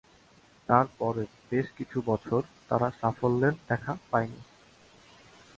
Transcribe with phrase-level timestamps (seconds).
[0.69, 4.41] তার পরের বেশ কিছু বছর তারা সাফল্যের দেখা পায়নি।